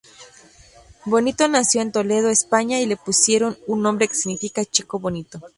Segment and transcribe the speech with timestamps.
[1.05, 5.39] Bonito nació en Toledo, España y le pusieron un nombre que significa chico bonito.